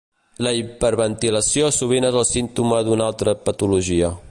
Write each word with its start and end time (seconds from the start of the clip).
La 0.45 0.53
hiperventilació 0.59 1.69
sovint 1.79 2.09
és 2.11 2.17
el 2.23 2.27
símptoma 2.31 2.81
d'una 2.89 3.11
altra 3.13 3.37
patologia. 3.51 4.13